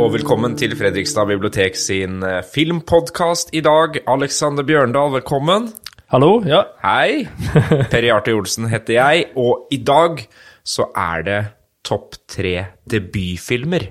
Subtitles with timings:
[0.00, 3.98] og velkommen til Fredrikstad bibliotek sin eh, filmpodkast i dag.
[4.08, 5.66] Alexander Bjørndal, velkommen.
[6.08, 6.38] Hallo?
[6.48, 6.62] Ja.
[6.80, 7.26] Hei.
[7.92, 10.22] Per Jarte Olsen heter jeg, og i dag
[10.64, 11.36] så er det
[11.84, 12.54] topp tre
[12.88, 13.90] debutfilmer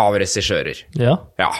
[0.00, 0.80] av regissører.
[0.96, 1.18] Ja.
[1.36, 1.50] Ja.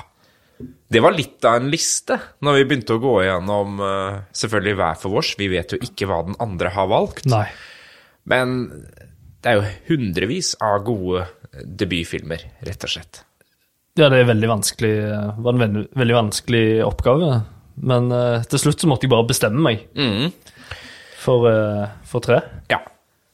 [0.89, 2.17] Det var litt av en liste
[2.47, 5.37] når vi begynte å gå igjennom eh, selvfølgelig hver for vårs.
[5.37, 7.29] Vi vet jo ikke hva den andre har valgt.
[7.29, 7.45] Nei.
[8.25, 8.57] Men
[9.45, 13.26] det er jo hundrevis av gode debutfilmer, rett og slett.
[13.97, 14.95] Ja, det er veldig vanskelig,
[15.41, 15.63] var en
[15.97, 17.41] veldig, vanskelig oppgave.
[17.77, 19.87] Men uh, til slutt så måtte jeg bare bestemme meg
[21.23, 22.43] for, uh, for tre.
[22.73, 22.83] Ja.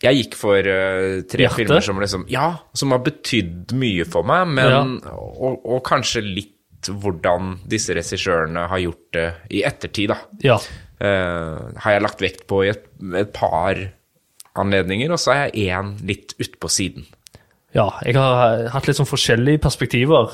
[0.02, 1.58] Jeg gikk for uh, tre Hjerte?
[1.60, 6.58] filmer som liksom Ja, som har betydd mye for meg, men og, og kanskje litt
[6.90, 10.18] hvordan disse regissørene har gjort det i ettertid, da.
[10.42, 10.58] Ja.
[11.02, 12.86] Eh, har jeg lagt vekt på i et,
[13.18, 13.78] et par
[14.58, 17.06] anledninger, og så er jeg én litt utpå siden.
[17.76, 17.86] Ja.
[18.04, 20.32] Jeg har hatt litt sånn forskjellige perspektiver.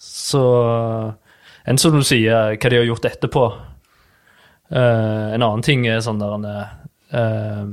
[0.00, 0.42] Så
[1.68, 3.44] enn som du sier, hva de har gjort etterpå.
[4.70, 6.44] Uh, en annen ting er sånn der
[7.10, 7.64] uh,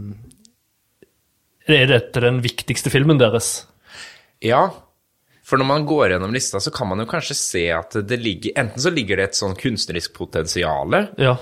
[1.69, 3.67] Er dette den viktigste filmen deres?
[4.41, 4.63] Ja,
[5.47, 8.57] for når man går gjennom lista, så kan man jo kanskje se at det ligger
[8.59, 11.37] Enten så ligger det et sånn kunstnerisk potensial, Ja.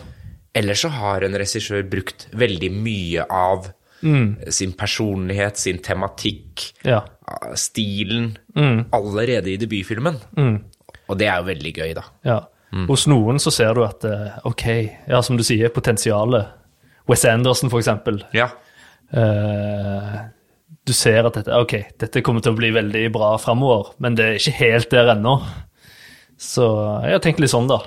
[0.53, 3.71] eller så har en regissør brukt veldig mye av
[4.53, 7.01] sin personlighet, sin tematikk, Ja.
[7.57, 8.37] stilen,
[8.93, 10.19] allerede i debutfilmen.
[11.09, 12.03] Og det er jo veldig gøy, da.
[12.25, 12.39] Ja.
[12.89, 14.65] Hos noen så ser du at eh, OK,
[15.07, 16.49] ja, som du sier, potensialet.
[17.07, 18.17] Wes Anderson, for eksempel.
[18.35, 18.49] Ja.
[19.13, 20.15] Uh,
[20.85, 24.25] du ser at dette, ok, dette kommer til å bli veldig bra framover, men det
[24.25, 25.37] er ikke helt der ennå.
[26.41, 26.65] Så
[27.05, 27.79] jeg har tenkt litt sånn, da.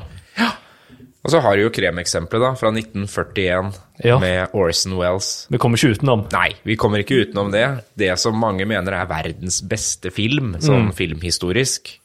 [1.29, 4.17] Og så har du jo kremeksempelet, da, fra 1941, Ja.
[4.23, 5.47] med Orson Wells.
[5.53, 6.23] Vi kommer ikke utenom.
[6.33, 7.67] Nei, vi kommer ikke utenom det.
[8.01, 11.99] Det som mange mener er verdens beste film, sånn filmhistorisk.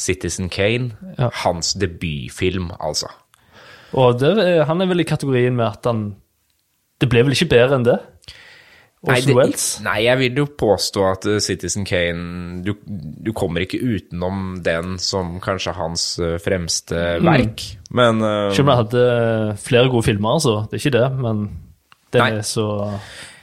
[0.00, 0.92] Citizen Kane.
[1.18, 1.28] Ja.
[1.42, 3.10] Hans debutfilm, altså.
[3.92, 6.14] Og det, er- han er vel i kategorien med at han
[7.00, 7.98] Det ble vel ikke bedre enn det?
[9.08, 13.80] Nei, det- Nei, jeg vil jo påstå at uh, Citizen Kane du, du kommer ikke
[13.80, 17.64] utenom den som kanskje hans uh, fremste verk.
[17.96, 20.58] Men uh, Selv om jeg hadde flere gode filmer, altså.
[20.68, 21.40] Det er ikke det, men
[22.12, 22.30] den Nei.
[22.42, 22.66] er så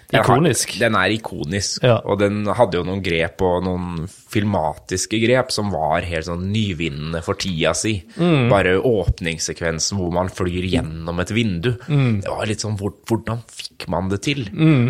[0.10, 0.78] den har- ikonisk.
[0.80, 1.98] Den er ikonisk, Ja.
[2.06, 7.22] og den hadde jo noen grep og noen filmatiske grep som var helt sånn nyvinnende
[7.24, 8.04] for tida si.
[8.18, 8.50] Mm.
[8.50, 11.74] Bare åpningssekvensen hvor man flyr gjennom et vindu.
[11.90, 12.22] Mm.
[12.24, 14.46] Det var litt sånn hvor, Hvordan fikk man det til?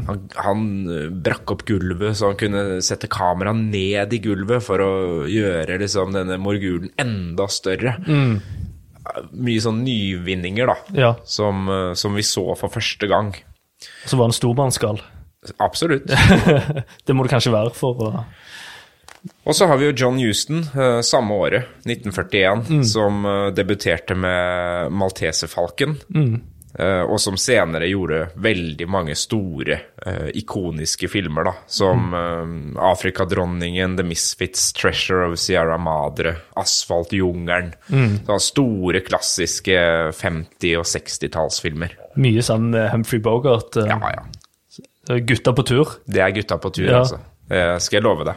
[0.05, 4.77] Han, han eh, brakk opp gulvet så han kunne sette kameraet ned i gulvet for
[4.79, 7.97] å gjøre liksom denne morgulen enda større.
[9.31, 10.97] Mye sånn nyvinninger, da, Mm.
[10.99, 11.15] Ja.
[11.25, 13.33] som, eh, som vi så for første gang.
[14.05, 15.01] Så var han stormannsgal.
[15.63, 16.07] Absolutt.
[17.05, 18.11] Det må det kanskje være for å
[19.47, 22.83] Og så har vi jo John Houston, eh, samme året, 1941, Mm.
[22.87, 25.97] som eh, debuterte med Malteserfalken.
[26.15, 26.41] Mm.
[26.79, 31.53] Eh, og som senere gjorde veldig mange store, eh, ikoniske filmer, da.
[31.67, 32.77] Som Mm.
[32.77, 37.73] Afrikadronningen, The Misfits, Treasure of Sierra Madre, Asfaltjungelen.
[37.89, 38.19] Mm.
[38.39, 39.77] Store, klassiske
[40.13, 41.95] 50- og 60-tallsfilmer.
[42.17, 43.75] Mye sånn Humphrey Bogart.
[43.75, 45.19] Ja, ja.
[45.23, 45.97] Gutta på tur.
[46.07, 46.99] Det er gutta på tur, Ja.
[47.03, 47.19] altså.
[47.47, 48.35] Det skal jeg love deg.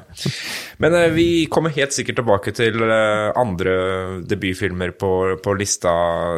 [0.79, 5.11] Men eh, vi kommer helt sikkert tilbake til eh, andre debutfilmer på,
[5.43, 5.91] på lista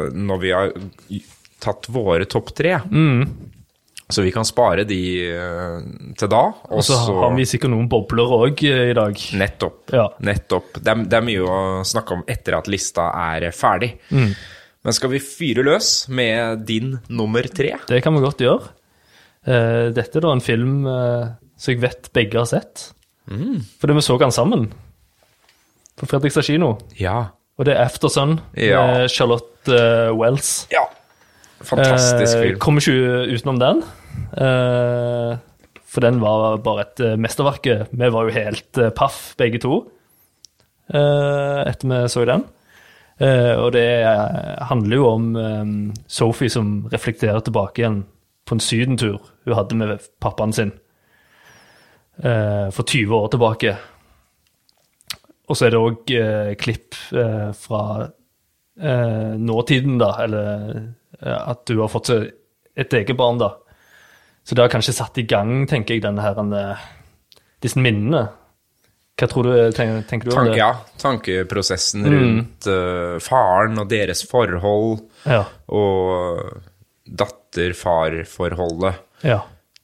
[0.09, 0.71] når vi har
[1.63, 2.77] tatt våre topp tre.
[2.91, 3.23] Mm.
[4.13, 4.99] Så vi kan spare de
[5.31, 5.77] eh,
[6.19, 6.41] til da.
[6.75, 9.21] Og så har vi sikkert noen bobler òg i dag.
[9.39, 9.93] Nettopp.
[9.95, 10.09] Ja.
[10.27, 10.75] Nettopp.
[10.83, 13.93] Det er, det er mye å snakke om etter at lista er ferdig.
[14.13, 14.33] Mm.
[14.83, 17.77] Men skal vi fyre løs med din nummer tre?
[17.87, 18.73] Det kan vi godt gjøre.
[19.47, 22.89] Eh, dette er da en film eh, som jeg vet begge har sett.
[23.31, 23.61] Mm.
[23.79, 24.67] Fordi vi så den sammen
[25.99, 26.75] på Fredrikstad kino.
[26.99, 27.31] Ja.
[27.57, 28.81] Og det er 'Aftersun' Ja.
[28.83, 30.67] med Charlotte eh, Wells.
[30.71, 30.83] ja.
[31.63, 32.59] Fantastisk Eh, film.
[32.59, 33.83] Kommer ikke utenom den.
[34.37, 35.37] Eh,
[35.85, 37.67] for den var bare et eh, mesterverk.
[37.91, 39.83] Vi var jo helt paff, begge to,
[40.89, 42.43] etter vi så den.
[43.23, 44.03] Og det
[44.67, 47.99] handler jo om Sophie som reflekterer tilbake igjen
[48.43, 50.73] på en sydentur hun hadde med pappaen sin
[52.17, 53.75] for 20 år tilbake.
[55.47, 56.13] Og så er det òg
[56.59, 56.97] klipp
[57.61, 58.09] fra
[59.37, 60.81] nåtiden, da, eller
[61.23, 63.53] at du har fått et eget barn, da.
[64.43, 66.81] Så det har kanskje satt i gang, tenker jeg, denne her, eh,
[67.63, 68.25] disse minnene.
[69.13, 70.57] Hva tror du, tenker, tenker du om det?
[70.57, 75.43] ja, tankeprosessen rundt eh, faren og deres forhold, Ja.
[75.69, 76.61] og
[77.07, 78.95] datter-far-forholdet.
[79.23, 79.41] ja.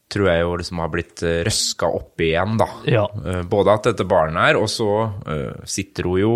[0.10, 2.66] tror jeg jo liksom har blitt uh, røska opp igjen, da.
[2.90, 3.04] Ja.
[3.14, 6.32] Uh, både at dette barnet er, og så uh, sitter hun jo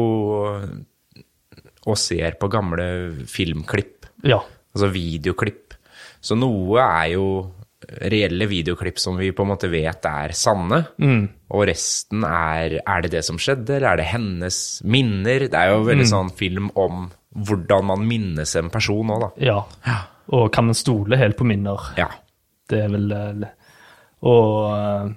[1.90, 2.86] og ser på gamle
[3.28, 4.38] filmklipp, Ja.
[4.74, 5.74] Altså videoklipp.
[6.24, 7.28] Så noe er jo
[7.84, 10.80] reelle videoklipp som vi på en måte vet er sanne,
[11.52, 15.48] og resten er Er det det som skjedde, eller er det hennes minner?
[15.52, 19.30] Det er jo veldig sånn film om hvordan man minnes en person òg, da.
[19.88, 20.00] ja.
[20.32, 21.82] Og kan man stole helt på minner?
[21.98, 22.08] Ja.
[22.70, 23.50] Det er vel eh,
[24.24, 25.12] Og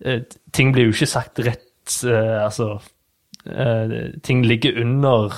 [0.00, 0.22] eh,
[0.56, 2.70] ting blir jo ikke sagt rett eh, Altså
[3.44, 5.36] eh, Ting ligger under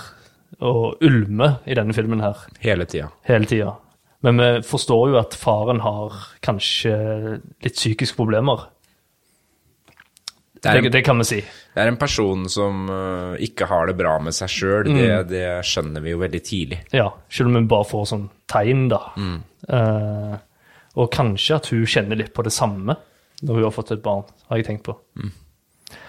[0.63, 3.09] og ulmer i denne filmen her Hele tida.
[3.27, 3.73] hele tida.
[4.23, 6.15] Men vi forstår jo at faren har
[6.47, 6.93] kanskje
[7.65, 8.69] litt psykiske problemer.
[10.63, 11.41] Det er, Det, det kan vi si.
[11.75, 14.85] det er en person som uh, ikke har det bra med seg sjøl.
[14.95, 16.79] Det, det skjønner vi jo veldig tidlig.
[16.95, 19.01] Ja, selv om vi bare får sånn tegn, da.
[19.73, 20.37] Eh,
[20.95, 22.95] og kanskje at hun kjenner litt på det samme
[23.43, 24.23] når hun har fått et barn,
[24.53, 24.95] har jeg tenkt på.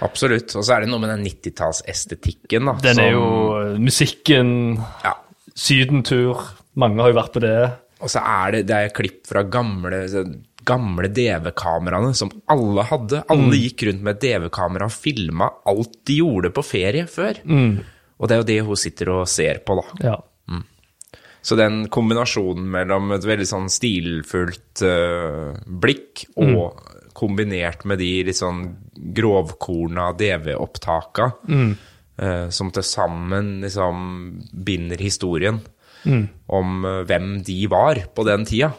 [0.02, 0.56] Absolutt.
[0.56, 2.74] Og så er det noe med den 90-tallsestetikken, da.
[2.82, 4.50] Den som- er jo musikken,
[5.04, 5.14] ja.
[5.56, 6.42] sydentur,
[6.76, 7.72] mange har jo vært på det.
[8.02, 10.02] Og så er det, det er klipp fra gamle,
[10.66, 13.24] gamle DV-kameraene som alle hadde.
[13.30, 17.40] Alle gikk rundt med DV-kamera og filma alt de gjorde på ferie før.
[18.20, 20.10] Og det er jo det hun sitter og ser på, da.
[20.10, 20.18] Ja.
[21.44, 26.78] Så den kombinasjonen mellom et veldig sånn stilfullt uh, blikk og
[27.14, 28.64] kombinert med de litt sånn
[29.16, 34.04] grovkorna DV-opptaka, øh, som til sammen liksom
[34.66, 35.62] binder historien
[36.50, 38.72] om øh, hvem de var på den tida,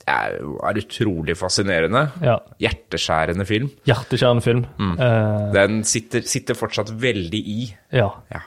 [0.00, 2.06] det er, er utrolig fascinerende.
[2.24, 2.38] ja.
[2.58, 3.68] Hjerteskjærende film.
[3.86, 4.64] Hjerteskjærende film.
[4.80, 7.74] Eh, Den sitter, sitter fortsatt veldig i.
[7.92, 8.08] ja.
[8.32, 8.40] Ja.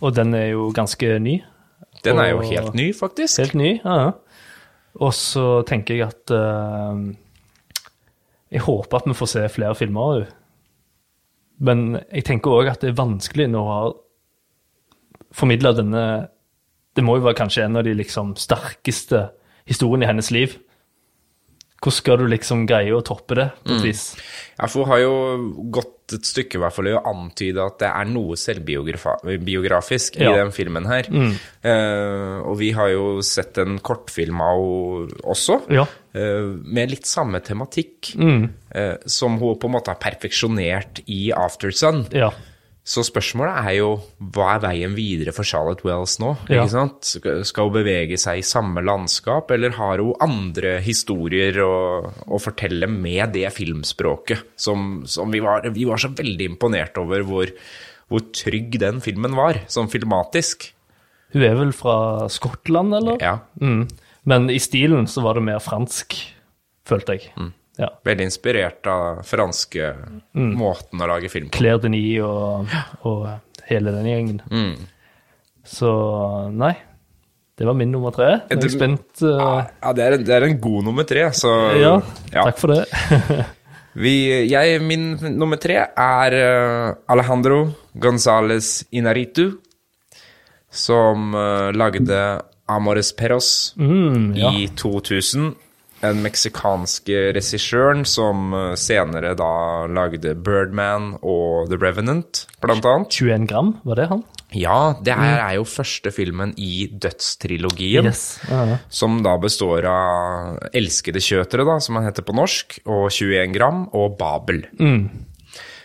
[0.00, 1.42] Og den er jo ganske ny.
[2.04, 3.36] Den er jo helt ny, faktisk.
[3.42, 4.12] Helt ny, ja.
[4.96, 7.02] Og så tenker jeg at eh,
[8.50, 10.36] Jeg håper at vi får se flere filmer av henne.
[11.60, 13.90] Men jeg tenker òg at det er vanskelig når hun har
[15.36, 16.04] formidla denne
[16.96, 19.28] Det må jo være kanskje en av de liksom sterkeste
[19.68, 20.56] historiene i hennes liv.
[21.80, 24.00] Hvordan skal du liksom greie å toppe det på et vis?
[24.58, 25.12] Ja, for hun har jo
[25.72, 30.24] gått et stykke i hvert fall i å antyde at det er noe selvbiografisk i
[30.26, 30.32] Ja.
[30.42, 31.06] den filmen her.
[31.62, 35.86] Eh, og vi har jo sett en kortfilm av henne også, Ja.
[36.14, 38.48] Eh, med litt samme tematikk, Mm.
[38.74, 42.06] eh, som hun på en måte har perfeksjonert i Aftersun.
[42.12, 42.30] Ja.
[42.82, 43.90] Så spørsmålet er jo
[44.32, 46.32] hva er veien videre for Charlotte Wells nå?
[46.48, 46.62] Ja.
[46.64, 47.04] Ikke sant?
[47.04, 52.40] Skal skal hun bevege seg i samme landskap, eller har hun andre historier å, å
[52.40, 57.52] fortelle med det filmspråket som, som vi, var, vi var så veldig imponert over hvor,
[58.08, 60.72] hvor trygg den filmen var, sånn filmatisk.
[61.36, 63.20] Hun er vel fra Skottland, eller?
[63.22, 63.84] Ja, Mm.
[64.28, 66.16] Men i stilen så var det mer fransk,
[66.86, 67.30] følte jeg.
[67.80, 67.88] Ja.
[68.04, 69.94] Veldig inspirert av franske
[70.36, 71.56] måten å lage film på.
[71.56, 72.68] Claire Denis og,
[73.08, 73.28] og
[73.70, 74.40] hele den gjengen.
[74.52, 74.74] Mm.
[75.64, 75.88] Så
[76.52, 76.74] nei,
[77.56, 78.28] det var min nummer tre.
[78.50, 79.22] Jeg er spent.
[79.24, 81.94] uh, Ja, det er, en- det er en god nummer tre, så ja,
[82.34, 82.44] ja.
[82.44, 82.84] takk for det.
[84.00, 84.12] Vi,
[84.46, 87.64] jeg, min nummer tre er eh, Alejandro
[87.98, 89.48] González Inaritu,
[90.70, 92.20] som uh, lagde
[92.76, 94.52] Amores Perros Mm, ja.
[94.54, 95.52] i 2000.
[96.00, 99.50] Den meksikanske regissøren som eh, senere da
[99.92, 103.12] lagde Birdman og The Revenant, blant annet.
[103.20, 104.22] 21 gram, var det han?
[104.56, 108.08] Ja, det her er jo første filmen i dødstrilogien.
[108.08, 108.40] Yes.
[108.50, 113.52] Ja, Som da består av Elskede kjøtere, da, som han heter på norsk, og 21
[113.54, 114.64] gram, og Babel.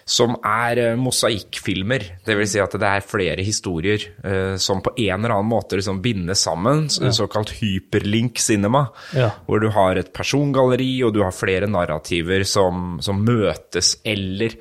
[0.06, 2.04] Som er eh, mosaikkfilmer.
[2.28, 5.80] Det vil si at det er flere historier uh, som på en eller annen måte
[5.80, 6.84] liksom bindes sammen.
[7.02, 7.10] Ja.
[7.16, 8.86] Såkalt hyperlink cinema.
[9.18, 9.32] Ja.
[9.48, 14.54] Hvor du har et persongalleri, og du har flere narrativer som, som møtes eller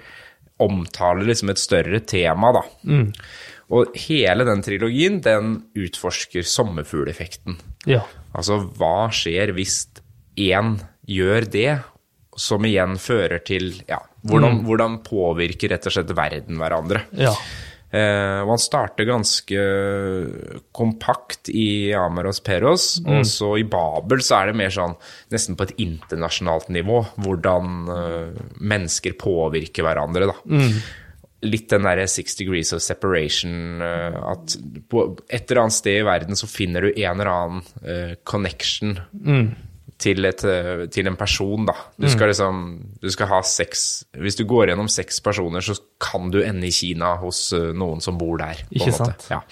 [0.65, 2.63] omtaler liksom et større tema, da.
[3.75, 7.59] Og hele den trilogien, den utforsker sommerfugleffekten.
[7.91, 8.05] ja.
[8.35, 9.85] Altså, hva skjer hvis
[10.41, 11.75] én gjør det,
[12.35, 17.07] som igjen fører til Ja, hvordan, hvordan påvirker rett og slett verden hverandre?
[17.19, 17.35] ja.
[17.95, 19.65] Eh, og han starter ganske
[20.75, 24.97] kompakt i Amaros Peros, og så i Babel så er det mer sånn
[25.31, 30.67] nesten på et internasjonalt nivå, hvordan eh, mennesker påvirker hverandre, da.
[31.45, 34.57] Litt den derre six degrees of separation, eh, at
[34.91, 38.99] på et eller annet sted i verden så finner du en eller annen connection
[40.01, 41.75] til, et, eh, til en person, da.
[42.01, 42.61] Du skal liksom
[43.01, 46.75] Du skal ha seks Hvis du går gjennom seks personer, så kan du ende i
[46.75, 48.65] Kina hos eh, noen som bor der.
[48.75, 49.29] Ikke sant?
[49.31, 49.43] Ja.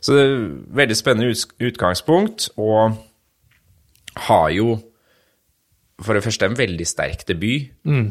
[0.00, 0.38] Så det er
[0.82, 2.96] veldig spennende utgangspunkt, og
[4.28, 4.78] har jo
[6.02, 7.70] for det første en veldig sterk debut.
[7.86, 8.08] Mm.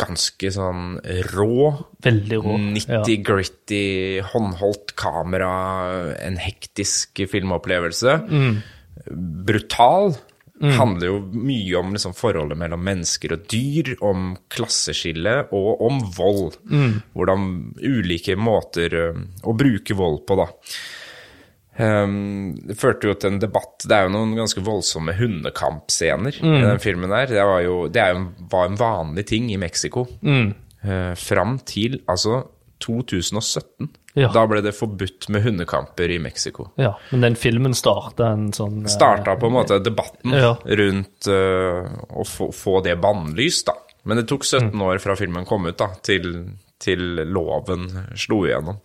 [0.00, 0.98] Ganske sånn
[1.32, 1.70] rå.
[2.04, 2.56] Veldig rå.
[2.84, 3.00] Ja.
[3.00, 3.84] 90-gritty,
[4.32, 5.54] håndholdt kamera,
[6.20, 8.18] en hektisk filmopplevelse.
[8.28, 8.60] Mm.
[9.48, 10.14] Brutal.
[10.60, 16.58] Handler jo mye om liksom forholdet mellom mennesker og dyr, om klasseskille og om vold.
[16.68, 16.98] Mm.
[17.16, 17.46] Hvordan
[17.80, 20.50] ulike måter å bruke vold på, da.
[21.80, 23.86] Um, det førte jo til en debatt.
[23.88, 26.56] Det er jo noen ganske voldsomme hundekampscener Mm.
[26.58, 27.26] i den filmen der.
[27.30, 30.06] Det var jo det jo, var en vanlig ting i Mexico.
[30.20, 30.52] Mm.
[30.84, 32.42] Uh, fram til altså
[32.84, 33.88] 2017.
[34.18, 34.28] Ja.
[34.34, 36.70] Da ble det forbudt med hundekamper i Mexico.
[36.76, 36.96] ja.
[37.12, 40.56] Men den filmen starta en sånn eh, Starta på en måte debatten Ja.
[40.64, 43.76] rundt uh, å få, få det bannlyst, da.
[44.04, 44.82] Men det tok 17 Mm.
[44.82, 46.48] år fra filmen kom ut, da, til,
[46.80, 47.00] til
[47.30, 47.86] loven
[48.16, 48.80] slo igjennom.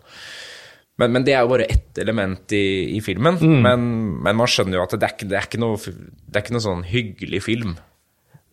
[0.98, 3.36] Men, men det er jo bare ett element i, i filmen.
[3.42, 3.58] Mm.
[3.66, 3.90] Men,
[4.24, 6.56] men man skjønner jo at det er ikke, det er ikke, noe, det er ikke
[6.56, 7.74] noe sånn hyggelig film.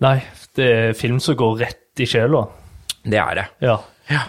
[0.03, 0.17] Nei,
[0.59, 2.47] det er film som går rett i sjela.
[3.05, 3.45] Det er det.
[3.63, 3.77] Ja.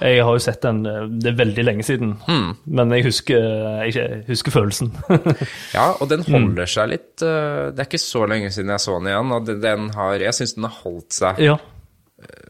[0.02, 2.54] Jeg har jo sett den eh, Det er veldig lenge siden, Hmm.
[2.66, 3.46] men jeg husker,
[3.90, 4.92] jeg husker følelsen.
[5.78, 6.34] Ja, og den Mm.
[6.34, 9.46] holder seg litt uh, Det er ikke så lenge siden jeg så den igjen, og
[9.62, 11.58] den- har, jeg syns den har holdt seg ja.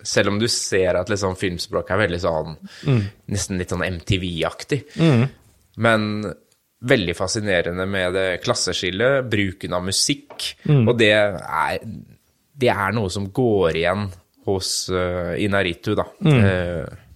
[0.04, 3.02] Selv om du ser at liksom filmspråket er veldig sånn Mm.
[3.34, 4.84] Nesten litt sånn MTV-aktig.
[5.78, 6.34] Men
[6.84, 10.50] veldig fascinerende med det klasseskillet, bruken av musikk.
[10.68, 10.84] Mm.
[10.92, 11.80] Og det er,
[12.60, 14.10] det er noe som går igjen
[14.46, 16.04] hos uh, Inaritu, da.
[16.22, 16.44] Mm.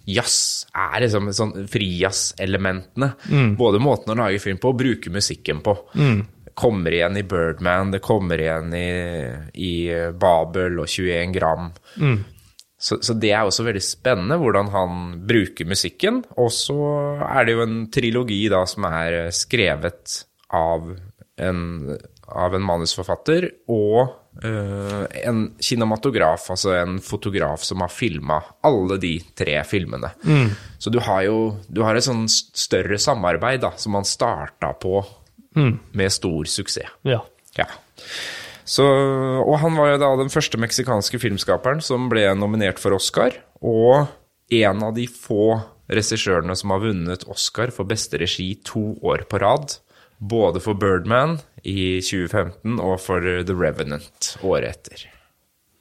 [0.08, 3.12] Jazz er liksom sånn frijazz-elementene.
[3.28, 3.52] Mm.
[3.60, 5.76] Både måten å lage film på og bruke musikken på.
[6.58, 8.88] Kommer igjen i Birdman, det kommer igjen i,
[9.54, 9.74] i
[10.18, 11.70] Babel og 21 gram.
[12.78, 16.22] Så, så det er også veldig spennende hvordan han bruker musikken.
[16.38, 16.78] Og så
[17.26, 20.22] er det jo en trilogi da som er skrevet
[20.54, 20.92] av
[21.38, 21.62] en,
[22.28, 29.56] av en manusforfatter og en kinematograf, altså en fotograf som har filma alle de tre
[29.66, 30.12] filmene.
[30.78, 35.02] Så du har jo du har et sånn større samarbeid da, som man starta på
[35.58, 36.92] med stor suksess.
[37.08, 37.24] ja.
[37.58, 37.66] Ja.
[38.68, 43.38] Så, og han var jo da den første meksikanske filmskaperen som ble nominert for Oscar,
[43.64, 44.10] og
[44.54, 45.56] en av de få
[45.88, 49.78] regissørene som har vunnet Oscar for beste regi to år på rad.
[50.20, 55.04] Både for Birdman i 2015 og for The Revenant året etter.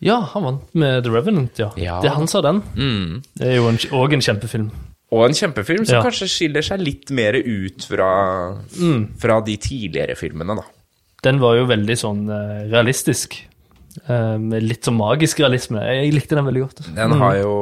[0.04, 1.70] Ja, han vant med The Revenant, ja.
[1.80, 2.00] Ja.
[2.04, 2.60] Det er han sa den.
[3.38, 4.66] Det er jo òg en, kjempefilm.
[5.14, 6.02] Og en kjempefilm som Ja.
[6.04, 8.10] kanskje skiller seg litt mer ut fra,
[9.16, 10.66] fra de tidligere filmene, da.
[11.24, 13.38] Den var jo veldig sånn eh, realistisk.
[14.04, 15.80] Eh, med litt sånn magisk realisme.
[15.80, 16.82] Jeg likte den veldig godt.
[16.94, 17.54] Den har jo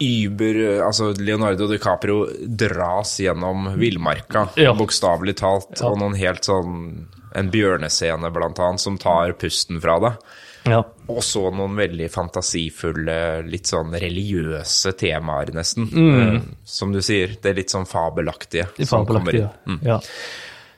[0.00, 4.72] Uber Altså, Leonardo DiCaprio dras gjennom villmarka, Ja.
[4.74, 10.16] bokstavelig talt, og noen helt sånn En bjørnescene, blant annet, som tar pusten fra deg.
[10.66, 10.80] Ja.
[11.08, 15.86] Og så noen veldig fantasifulle, litt sånn religiøse temaer, nesten.
[15.92, 16.40] Mm.
[16.64, 18.66] som du sier, det er litt sånn fabelaktige.
[18.82, 19.50] fabelaktige.
[19.68, 19.78] inn.
[19.86, 20.00] Ja.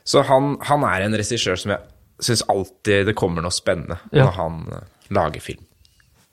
[0.05, 1.79] Så han, han er en regissør som jeg
[2.21, 4.25] syns alltid det kommer noe spennende Ja.
[4.27, 5.65] når han eh, lager film.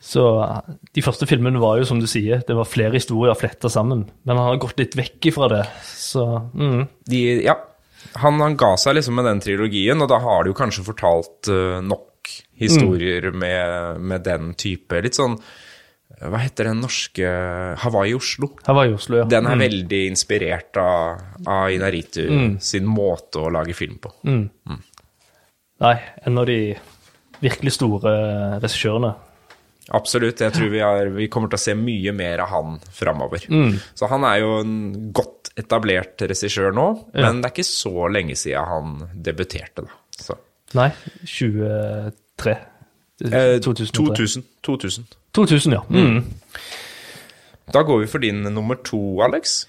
[0.00, 3.70] Så eh, de første filmene var jo, som du sier, det var flere historier fletta
[3.72, 4.06] sammen.
[4.24, 5.64] Men han har gått litt vekk ifra det.
[5.86, 6.24] Så
[6.56, 6.82] mm.
[7.12, 7.58] de, ja,
[8.22, 11.52] han, han ga seg liksom med den trilogien, og da har du jo kanskje fortalt
[11.52, 15.38] uh, nok historier med, med den type Litt sånn
[16.20, 17.30] Hva heter den norske
[17.80, 18.50] Hawaii Oslo?
[18.66, 19.24] Hawaii-Oslo, ja.
[19.30, 24.12] Den er veldig inspirert av, av Inaritu sin måte å lage film på.
[25.80, 25.94] Nei,
[26.28, 26.58] en av de
[27.40, 28.12] virkelig store
[28.60, 29.14] regissørene.
[29.88, 30.40] Absolutt.
[30.44, 33.46] Jeg tror vi, er, vi kommer til å se mye mer av han framover.
[33.98, 34.76] Så han er jo en
[35.16, 39.96] godt etablert regissør nå, men det er ikke så lenge siden han debuterte, da.
[40.20, 40.36] Så.
[40.78, 40.90] Nei,
[41.26, 42.54] 23.
[43.24, 43.90] Eh, 2003.
[43.96, 44.46] 2000.
[44.62, 45.08] 2000.
[45.34, 45.82] 2000, ja.
[45.90, 46.22] Mm.
[47.74, 49.64] Da går vi for din nummer to, Alex.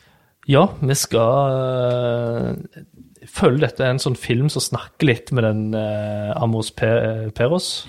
[0.49, 2.85] Ja, vi skal øh,
[3.29, 6.89] følge dette en sånn film som snakker litt med den øh, Amos Pe
[7.37, 7.87] Peros.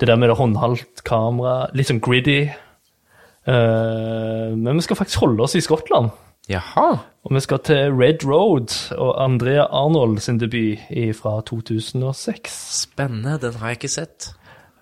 [0.00, 2.48] Det der med det håndholdt kamera, litt sånn gritty.
[3.48, 6.10] Uh, men vi skal faktisk holde oss i Skottland.
[6.50, 6.88] Jaha.
[7.28, 10.80] Og vi skal til Red Road og Andrea Arnold sin debut
[11.20, 12.56] fra 2006.
[12.80, 13.36] Spennende.
[13.42, 14.32] Den har jeg ikke sett.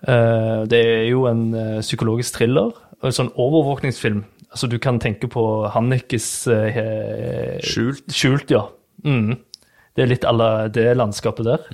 [0.07, 2.71] Uh, det er jo en uh, psykologisk thriller
[3.05, 4.23] en sånn overvåkningsfilm.
[4.49, 8.09] Altså Du kan tenke på Hannikes eh, Skjult.
[8.11, 8.65] Skjult, ja.
[9.05, 9.37] Mm.
[9.95, 11.67] Det er litt à la det landskapet der.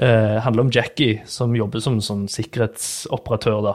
[0.00, 3.74] Eh, handler om Jackie som jobber som sånn sikkerhetsoperatør da.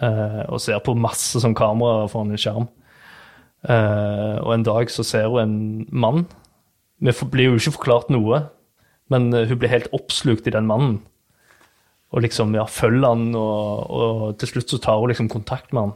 [0.00, 2.68] Eh, og ser på masse sånn kameraer foran en skjerm.
[3.68, 6.24] Eh, og en dag så ser hun en mann.
[7.00, 8.46] Vi blir jo ikke forklart noe,
[9.12, 11.00] men eh, hun blir helt oppslukt i den mannen.
[12.10, 15.82] og liksom ja, følger han, og, og til slutt så tar hun liksom kontakt med
[15.82, 15.92] han.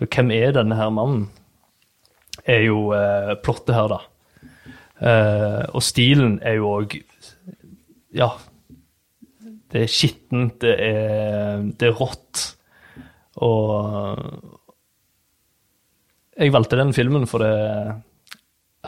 [0.00, 1.28] Så hvem er denne her mannen?
[2.48, 4.00] Er jo eh, plottet her, da.
[4.98, 7.02] Eh, og stilen er jo òg
[8.16, 8.32] Ja.
[9.72, 12.44] Det er skittent, det er, det er rått.
[13.44, 14.28] Og
[16.38, 17.54] jeg valgte den filmen for det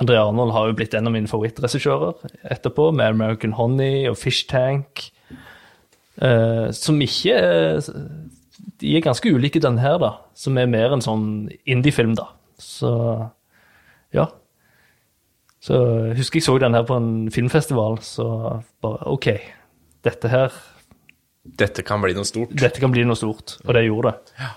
[0.01, 2.23] André Arnold har jo blitt en av mine favorittregissører
[2.55, 5.11] etterpå, med American Honey og Fish Tank.
[6.21, 7.37] Eh, som ikke
[8.81, 10.13] De er ganske ulike, den her, da.
[10.35, 12.31] Som er mer en sånn indie-film, da.
[12.61, 12.93] Så
[14.15, 14.31] ja.
[15.61, 15.77] Så
[16.17, 19.29] husker jeg så den her på en filmfestival, så bare OK.
[20.07, 20.55] Dette her
[21.59, 22.53] Dette kan bli noe stort.
[22.55, 23.57] Dette kan bli noe stort.
[23.67, 24.35] Og det gjorde det.
[24.41, 24.51] Ja.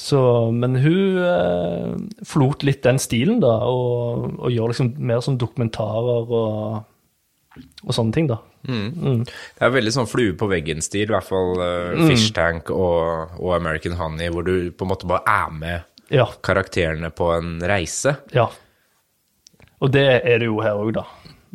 [0.00, 0.20] Så,
[0.54, 6.30] men hun eh, flot litt den stilen, da, og, og gjør liksom mer som dokumentarer
[6.30, 6.78] og,
[7.84, 8.38] og sånne ting, da.
[8.62, 13.54] Det er veldig sånn flue på veggen-stil, i hvert fall uh, Fish Tank og, og
[13.56, 16.26] American Honey, hvor du på en måte bare er med Ja.
[16.44, 18.46] karakterene på en reise, ja.
[19.80, 21.06] Og det er det jo her òg, da.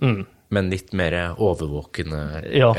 [0.01, 0.25] Mm.
[0.51, 2.21] men litt mer overvåkende.
[2.57, 2.73] Ja.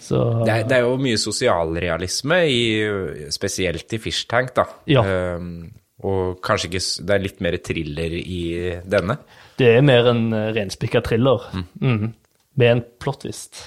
[0.00, 4.64] Så Det, er, det er jo mye sosialrealisme, i, spesielt i Fish Tank, da.
[4.88, 5.02] Ja.
[5.36, 5.68] Um,
[6.00, 8.40] og kanskje ikke Det er litt mer thriller i
[8.88, 9.18] denne.
[9.60, 11.44] det er mer en uh, renspikka thriller.
[11.82, 12.14] Mm.
[12.56, 13.60] Med en plot-twist.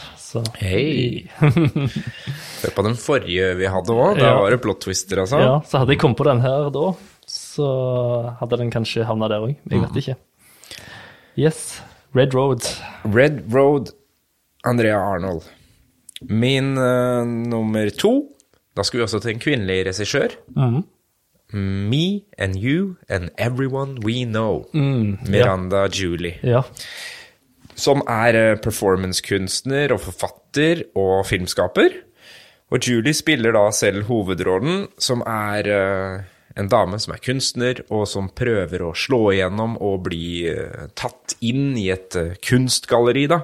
[0.58, 1.28] Hei.
[1.40, 4.18] Hør på den forrige vi hadde òg.
[4.18, 4.40] Da Ja.
[4.42, 5.38] var det plot twister, altså.
[5.40, 6.88] Ja, så hadde jeg kommet på den her da,
[7.30, 7.68] så
[8.42, 9.54] hadde den kanskje havna der òg.
[9.70, 10.16] Jeg vet ikke.
[11.38, 11.82] Yes.
[12.18, 12.66] Red Road.
[13.06, 13.94] Red Road,
[14.66, 15.46] Andrea Arnold.
[16.30, 18.14] Min uh, nummer to
[18.76, 20.34] Da skal vi også til en kvinnelig regissør.
[21.54, 24.66] Me and You and Everyone We Know.
[24.74, 26.40] Miranda Julie.
[26.42, 26.64] Ja.
[27.76, 32.00] Som er eh, performancekunstner og forfatter og filmskaper.
[32.74, 36.24] Og Julie spiller da selv hovedrollen, som er eh,
[36.58, 40.50] en dame som er kunstner, og som prøver å slå igjennom og bli
[40.98, 43.44] tatt inn i et kunstgalleri, da.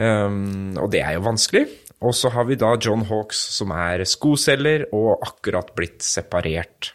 [0.00, 1.66] Um, og det er jo vanskelig.
[2.00, 6.94] Og så har vi da John Hawks, som er skoselger og akkurat blitt separert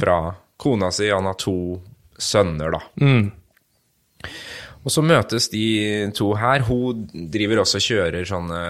[0.00, 0.20] fra
[0.56, 1.10] kona si.
[1.12, 1.58] Han har to
[2.18, 2.80] sønner, da.
[4.88, 5.66] Og så møtes de
[6.16, 6.64] to her.
[6.64, 8.62] Hun driver også og kjører sånne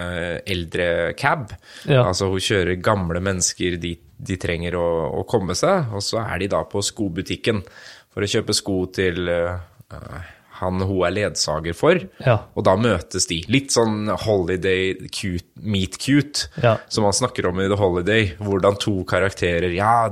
[0.50, 0.88] eldre
[1.18, 1.52] cab.
[1.86, 2.02] Ja.
[2.08, 4.88] Altså hun kjører gamle mennesker dit de trenger å,
[5.20, 5.92] å komme seg.
[5.94, 7.62] Og så er de da på skobutikken
[8.10, 11.98] for å kjøpe sko til eh, han hun er ledsager for.
[12.24, 12.38] Ja.
[12.56, 13.40] Og da møtes de.
[13.48, 16.76] Litt sånn holiday cute, meet cute, Ja.
[16.88, 18.34] som man snakker om i The Holiday.
[18.40, 20.08] Hvordan to karakterer Ja,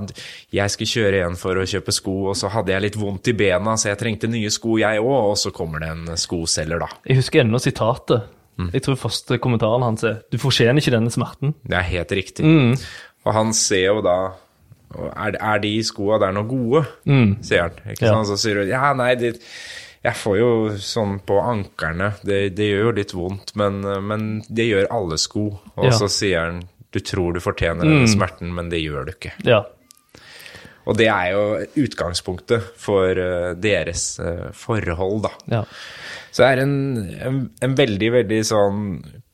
[0.53, 3.33] jeg skulle kjøre en for å kjøpe sko, og så hadde jeg litt vondt i
[3.33, 5.31] bena, så jeg trengte nye sko, jeg òg.
[5.33, 6.89] Og så kommer det en skoselger, da.
[7.07, 8.23] Jeg husker ennå sitatet.
[8.73, 11.53] Jeg tror første kommentaren hans er 'Du fortjener ikke denne smerten'.
[11.69, 12.79] Det er helt riktig.
[13.27, 14.33] Og han ser jo da
[15.17, 16.87] Er, er de skoa der noe gode?
[17.43, 17.71] sier han.
[17.91, 18.13] Ikke Ja.
[18.15, 18.29] sant?
[18.29, 19.41] Så sier hun ja, nei, det,
[20.07, 22.13] jeg får jo sånn på ankerne.
[22.23, 25.49] Det, det gjør jo litt vondt, men, men det gjør alle sko.
[25.77, 25.95] Og Ja.
[25.99, 26.63] så sier han
[26.95, 29.33] du tror du fortjener denne smerten, men det gjør du ikke.
[29.45, 29.65] Ja.
[30.87, 31.43] Og det er jo
[31.83, 35.33] utgangspunktet for eh, deres eh, forhold, da.
[35.59, 35.63] ja.
[36.31, 36.75] Så det er en,
[37.27, 38.81] en, en veldig, veldig sånn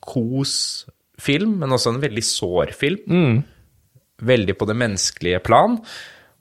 [0.03, 0.53] kos
[1.19, 3.41] film, men også en veldig sår film.
[4.23, 5.77] Veldig på det menneskelige plan.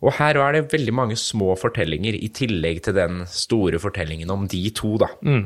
[0.02, 4.48] Og her er det veldig mange små fortellinger, i tillegg til den store fortellingen om
[4.50, 5.10] de to, da.
[5.22, 5.44] Mm.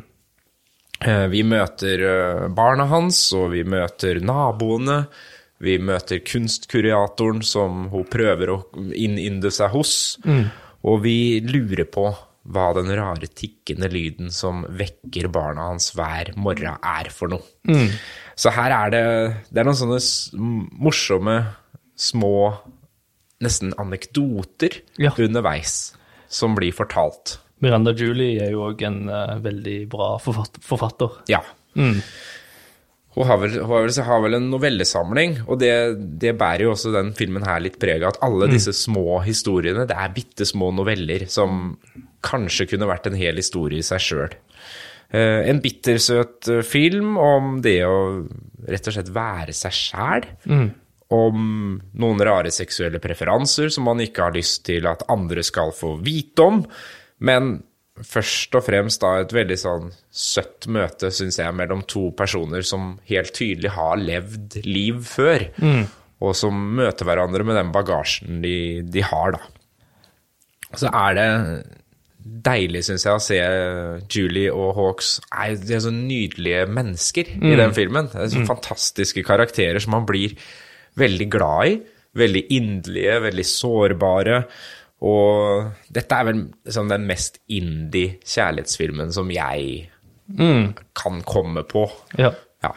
[1.30, 5.02] Vi møter eh, barna hans, og vi møter naboene.
[5.60, 8.56] Vi møter kunstkuratoren som hun prøver å
[8.96, 9.92] innynde seg hos.
[10.86, 12.08] Og vi lurer på
[12.46, 17.44] hva den rare tikkende lyden som vekker barna hans hver morgen, er for noe.
[18.36, 19.04] Så her er det
[19.50, 20.00] Det er noen sånne
[20.84, 21.36] morsomme,
[21.96, 22.36] små
[23.44, 25.10] Nesten anekdoter Ja.
[25.18, 25.94] underveis
[26.28, 27.38] som blir fortalt.
[27.60, 30.60] Miranda Julie er jo òg en uh, veldig bra forfatter.
[30.64, 31.10] forfatter.
[31.28, 31.42] Ja.
[31.76, 35.70] Hun, har vel, hun har vel, har vel en novellesamling, og det,
[36.20, 38.12] det bærer jo også den filmen her litt preg av.
[38.16, 41.78] At alle disse små historiene, det er bitte små noveller som
[42.26, 44.36] kanskje kunne vært en hel historie i seg sjøl.
[45.12, 48.26] en bittersøt eh, film om det å
[48.66, 50.26] rett og slett være seg sjæl.
[51.14, 51.38] Om
[52.02, 56.42] noen rare seksuelle preferanser som man ikke har lyst til at andre skal få vite
[56.42, 56.64] om.
[57.22, 57.60] Men
[58.04, 62.96] først og fremst da et veldig sånn søtt møte, syns jeg, mellom to personer som
[63.08, 65.46] helt tydelig har levd liv før.
[66.26, 70.76] Og som møter hverandre med den bagasjen de, de har, da.
[70.76, 71.28] Så er det
[72.46, 73.38] deilig, syns jeg, å se
[74.10, 75.12] Julie og Hawks
[75.62, 78.10] De er så nydelige mennesker i den filmen.
[78.12, 80.34] Det er så fantastiske karakterer som man blir
[80.96, 81.76] veldig glad i.
[82.16, 84.40] Veldig inderlige, veldig sårbare.
[85.04, 89.90] Og dette er vel liksom den mest indie kjærlighetsfilmen som jeg
[90.96, 91.84] kan komme på.
[92.18, 92.32] Ja.
[92.64, 92.72] Ja,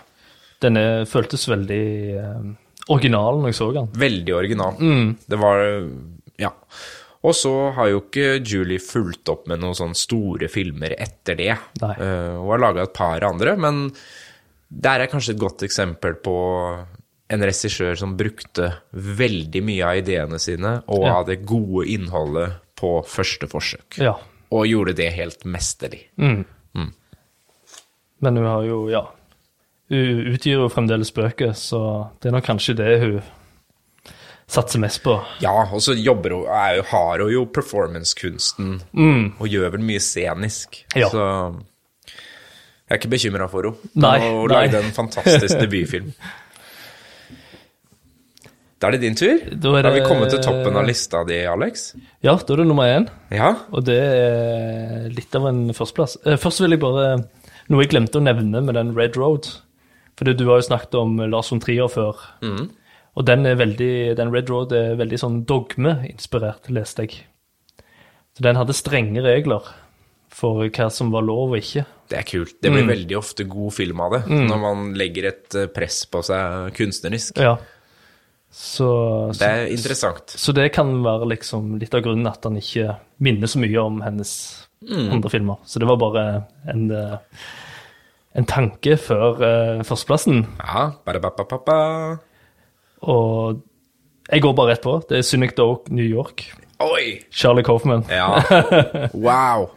[0.61, 1.83] Den er, føltes veldig
[2.19, 2.49] eh,
[2.91, 3.87] original når jeg så den.
[3.97, 4.75] veldig original.
[5.29, 5.63] Det var
[6.39, 6.51] Ja.
[7.23, 11.49] Og så har jo ikke Julie fulgt opp med noen sånne store filmer etter det.
[11.83, 13.89] Eh, hun har laga et par andre, men
[14.69, 16.35] der er kanskje et godt eksempel på
[17.29, 21.15] en regissør som brukte veldig mye av ideene sine og Ja.
[21.19, 23.97] av det gode innholdet på første forsøk.
[24.01, 24.15] Ja.
[24.51, 26.07] Og gjorde det helt mesterlig.
[28.21, 29.05] Men hun har jo, ja
[29.89, 33.21] Hun utgir jo fremdeles bøker, så det er nok kanskje det hun
[34.49, 35.15] satser mest på.
[35.41, 38.75] Ja, og så jobber hun, er, har hun jo performancekunsten
[39.39, 40.83] og gjør vel mye scenisk.
[40.97, 41.09] Ja.
[41.09, 41.23] Så
[42.05, 43.89] jeg er ikke bekymra for henne.
[43.95, 46.13] Nei, Hun lagde en fantastisk debutfilm.
[48.79, 49.39] Da er det din tur.
[49.59, 51.93] Da er Da har vi kommet til toppen av lista di, Alex.
[52.23, 53.55] Ja, da er det nummer én, Ja.
[53.73, 56.17] og det er litt av en førsteplass.
[56.25, 57.25] Eh, Først vil jeg bare
[57.69, 59.45] Noe jeg glemte å nevne med den Red Road.
[60.17, 62.15] For du har jo snakket om Lars von Trier før.
[63.15, 67.23] Og den, er veldig, den Red Road er veldig sånn dogmeinspirert, leste jeg.
[68.35, 69.61] Så den hadde strenge regler
[70.29, 71.85] for hva som var lov og ikke.
[72.09, 72.55] Det er kult.
[72.61, 72.89] Det blir Mm.
[73.07, 77.37] veldig ofte god film av det, når man legger et eh, press på seg kunstnerisk.
[77.37, 77.57] Ja.
[78.51, 78.89] Så,
[79.37, 80.33] Det er interessant.
[80.33, 84.01] Så det kan være liksom litt av grunnen at han ikke minner så mye om
[84.01, 84.31] hennes
[84.89, 85.59] andre filmer.
[85.65, 86.23] Så det var bare
[86.71, 87.17] en, eh,
[88.33, 90.45] en tanke før uh, førsteplassen.
[90.63, 91.79] Ja, ba-da-ba-ba-ba.
[93.09, 93.61] Og
[94.29, 94.97] jeg går bare rett på.
[95.09, 96.47] Det er Cynic Dog New York.
[96.79, 97.19] Oi!
[97.31, 98.05] Charlie Coffman.
[98.09, 98.39] Ja.
[99.13, 99.69] Wow.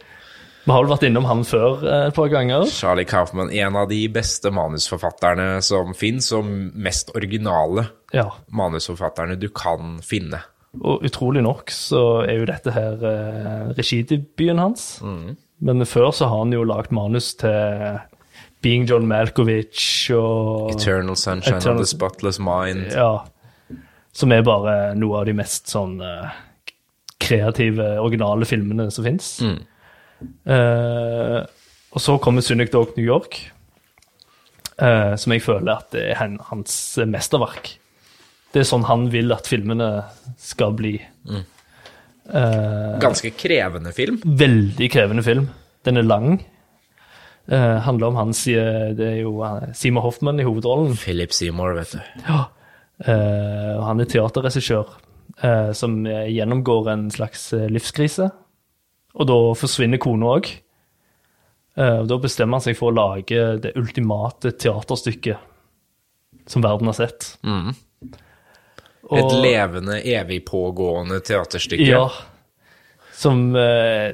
[0.65, 2.63] Vi har vel vært innom han før eh, et par ganger.
[2.71, 8.29] Charlie Kaufman, en av de beste manusforfatterne som fins, og mest originale Ja.
[8.51, 10.39] manusforfatterne du kan finne.
[10.81, 14.87] Og utrolig nok så er jo dette her eh, regidebuten hans.
[15.63, 17.99] Men før så har han jo lagd manus til
[18.63, 22.87] Being John Malkovich og Eternal Sunshine Eternal- of the Spotless Mind.
[22.95, 23.19] Ja.
[24.15, 26.31] Som er bare noe av de mest sånn eh,
[27.19, 29.29] kreative, originale filmene som fins.
[31.93, 33.37] Og så kommer Cynic Dog New York,
[34.81, 36.77] uh, som jeg føler at det er hans
[37.09, 37.75] mesterverk.
[38.53, 39.89] Det er sånn han vil at filmene
[40.41, 40.95] skal bli.
[42.29, 44.19] Eh, Ganske krevende film.
[44.23, 45.47] veldig krevende film.
[45.85, 46.35] Den er lang.
[47.49, 49.41] Uh, handler om hans Det er jo
[49.73, 50.93] Seymour Hoffman i hovedrollen.
[50.95, 51.99] Philip Seymour, vet du.
[52.27, 52.45] Ja.
[53.83, 54.93] Han er teaterregissør
[55.73, 58.29] som gjennomgår en slags livskrise.
[59.13, 60.47] Og da forsvinner kona òg.
[61.77, 65.37] Eh, og da bestemmer han seg for å lage det ultimate teaterstykket
[66.49, 67.35] som verden har sett.
[67.43, 71.85] Og- Et levende, evig pågående teaterstykke.
[71.87, 72.07] Ja.
[73.13, 74.13] Som eh,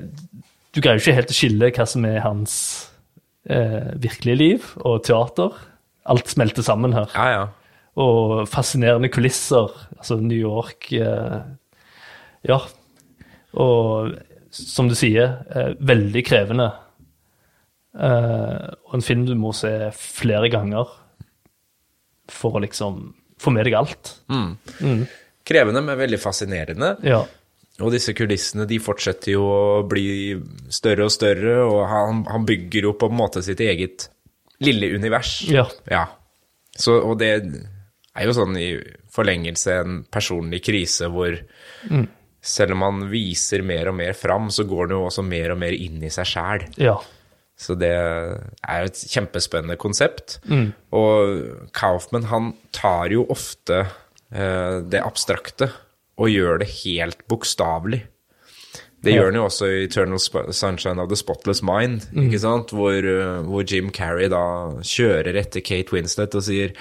[0.71, 2.89] Du greier jo ikke helt å skille hva som er hans
[3.49, 5.55] eh, virkelige liv og teater.
[6.05, 7.07] Alt smelter sammen her.
[7.15, 7.29] ja.
[7.31, 7.47] ja.
[7.99, 9.73] Og fascinerende kulisser.
[9.97, 11.41] Altså New York eh,
[12.47, 12.59] Ja.
[13.59, 14.13] Og
[14.51, 16.69] som du sier, eh, veldig krevende.
[17.99, 20.89] Eh, og en film du må se flere ganger
[22.29, 23.01] for å liksom
[23.39, 24.13] få med deg alt.
[25.49, 26.93] Krevende, men veldig fascinerende.
[27.07, 27.23] Ja.
[27.79, 30.35] Og disse kulissene de fortsetter jo å bli
[30.73, 34.09] større og større, og han, han bygger jo på en måte sitt eget
[34.59, 35.39] lille univers.
[35.47, 35.65] Ja.
[35.89, 36.05] Ja.
[36.75, 38.73] Så, og det er jo sånn i
[39.13, 41.37] forlengelse en personlig krise hvor
[42.41, 45.59] selv om han viser mer og mer fram, så går han jo også mer og
[45.61, 46.67] mer inn i seg sjæl.
[46.79, 46.97] ja.
[47.59, 50.37] Så det er jo et kjempespennende konsept.
[50.95, 53.81] Og Kaufman, han tar jo ofte
[54.31, 55.67] eh, det abstrakte
[56.15, 58.05] og gjør det helt bokstavelig.
[59.03, 60.19] Det gjør han jo også i Eternal
[60.55, 62.71] Sunshine of the Spotless Mind, ikke sant?
[62.71, 64.41] Hvor, eh, hvor Jim Carrey da
[64.79, 66.71] kjører etter Kate Winslet og sier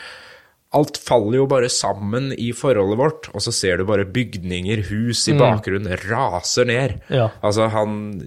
[0.77, 5.23] Alt faller jo bare sammen i forholdet vårt, og så ser du bare bygninger, hus
[5.33, 6.99] i bakgrunnen raser ned.
[7.09, 7.31] Ja.
[7.41, 8.19] Altså, han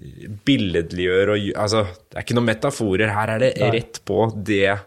[0.47, 3.13] billedliggjør og Altså, det er ikke noen metaforer.
[3.13, 4.79] Her er det rett på det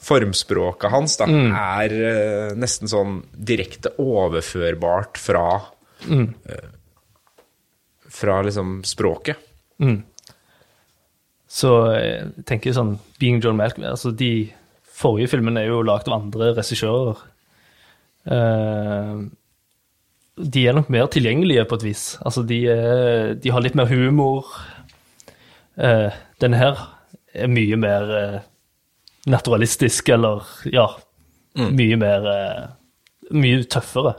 [0.00, 5.46] formspråket hans, da, er uh, nesten sånn direkte overførbart fra
[6.08, 6.70] eh,
[8.10, 9.38] Fra liksom språket.
[11.50, 14.50] Så jeg tenker sånn Being John Malcolm altså De
[15.00, 17.20] forrige filmen er jo lagd av andre regissører.
[18.30, 19.20] Eh,
[20.40, 22.04] de er nok mer tilgjengelige på et vis.
[22.24, 24.48] Altså, de, er, de har litt mer humor.
[25.76, 26.78] denne den her
[27.34, 28.38] er mye mer eh,
[29.30, 30.88] naturalistisk, eller ja,
[31.56, 32.68] mye mer eh,
[33.30, 34.16] Mye tøffere.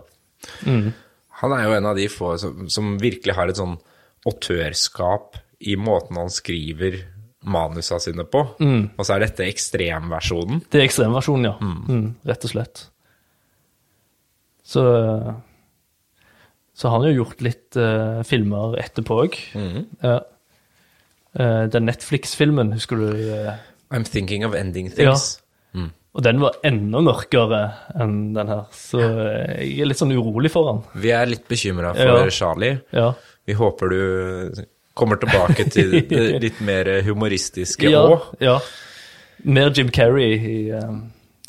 [1.42, 3.74] Han er jo en av de få som, som virkelig har et sånn
[4.24, 5.36] autørskap
[5.68, 6.96] i måten han skriver
[7.44, 8.44] manusa sine på.
[8.62, 10.62] Og så er dette ekstremversjonen.
[10.70, 11.56] Det er ekstremversjonen, ja.
[11.62, 12.84] Mm, rett og slett.
[14.64, 14.84] Så
[16.74, 19.36] Så har han jo gjort litt uh, filmer etterpå òg.
[20.02, 20.20] Ja.
[21.38, 23.10] Uh, den Netflix-filmen, husker du?
[23.12, 23.52] Uh,
[23.94, 25.38] I'm thinking of ending things.
[26.12, 27.60] og den var enda mørkere
[27.96, 30.82] enn den her, så jeg er litt sånn urolig for han.
[31.00, 32.30] Vi er litt bekymra for Ja.
[32.36, 32.82] Charlie.
[32.92, 33.14] Ja.
[33.48, 34.02] Vi håper du
[34.94, 38.30] kommer tilbake til det litt mer humoristiske Ja, òg.
[38.44, 38.58] ja.
[39.44, 40.92] Mer Jim Carrey i, eh,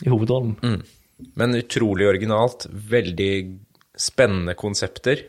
[0.07, 0.83] i hovedrollen.
[1.39, 2.67] Men utrolig originalt.
[2.71, 3.33] Veldig
[3.99, 5.27] spennende konsepter.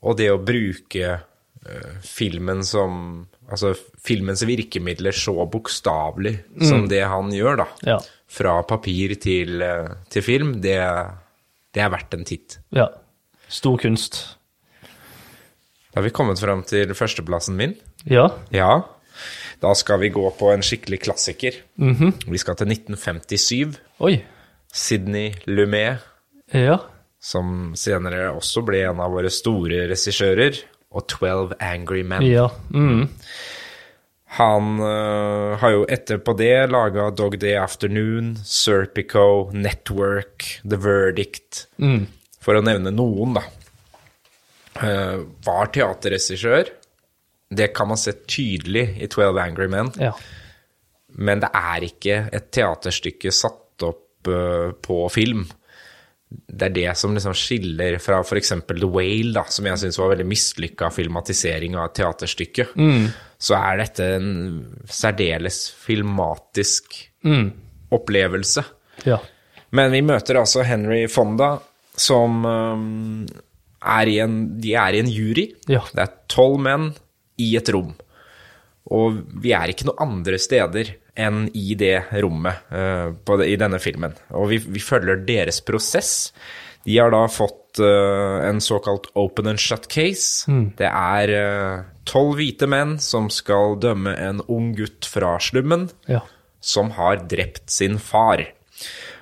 [0.00, 3.70] Og det å bruke uh, filmen som Altså
[4.04, 6.34] filmens virkemidler så bokstavelig
[6.68, 7.64] som det han gjør, da.
[7.88, 7.94] Ja.
[8.28, 10.74] Fra papir til, eh, til film, det,
[11.72, 12.58] det er verdt en titt.
[12.76, 12.90] ja.
[13.48, 14.18] Stor kunst.
[15.98, 17.72] Da har vi kommet fram til førsteplassen min.
[18.06, 18.28] Ja.
[18.54, 18.84] Ja.
[19.58, 21.56] Da skal vi gå på en skikkelig klassiker.
[21.74, 23.80] Vi skal til 1957.
[24.06, 24.12] Oi.
[24.70, 25.98] Sidney Lumet,
[26.54, 26.76] Ja.
[27.18, 30.62] som senere også ble en av våre store regissører,
[30.94, 32.22] og 12 Angry Men.
[32.22, 32.46] Ja.
[32.70, 33.08] Mm.
[34.38, 41.66] Han uh, har jo etterpå det laga Dog Day Afternoon, Serpico, Network, The Verdict,
[42.38, 43.42] for å nevne noen, da.
[44.82, 46.68] Eh, var teaterregissør.
[47.50, 49.92] Det kan man se tydelig i 12 Angry Men.
[49.98, 50.12] ja.
[51.18, 55.46] Men det er ikke et teaterstykke satt opp øh, på film.
[56.28, 58.52] Det er det som liksom skiller fra f.eks.
[58.68, 62.68] The Whale, da, som jeg syns var veldig mislykka filmatisering av et teaterstykke.
[63.40, 64.28] Så er dette en
[64.84, 67.00] særdeles filmatisk
[67.96, 68.64] opplevelse.
[69.08, 69.18] Ja.
[69.70, 71.54] Men vi møter altså Henry Fonda,
[71.96, 73.26] som øhm,
[73.78, 75.48] er i en, de er i en jury.
[75.70, 75.82] Ja.
[75.94, 76.90] Det er tolv menn
[77.38, 77.94] i et rom.
[78.88, 83.80] Og vi er ikke noe andre steder enn i det rommet uh, på i denne
[83.82, 84.14] filmen.
[84.32, 86.30] Og vi, vi følger deres prosess.
[86.86, 90.48] De har da fått uh, en såkalt open and shut case.
[90.78, 96.22] Det er tolv tolv hvite menn som skal dømme en ung gutt fra slummen Ja.
[96.60, 98.46] som har drept sin far.